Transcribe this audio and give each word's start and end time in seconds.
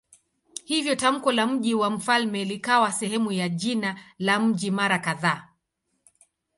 Hivyo 0.65 0.95
tamko 0.95 1.31
la 1.31 1.47
"mji 1.47 1.73
wa 1.73 1.89
mfalme" 1.89 2.45
likawa 2.45 2.91
sehemu 2.91 3.31
ya 3.31 3.49
jina 3.49 3.99
la 4.19 4.39
mji 4.39 4.71
mara 4.71 4.99
kadhaa. 4.99 5.47